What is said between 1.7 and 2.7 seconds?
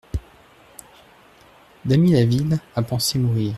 Damilaville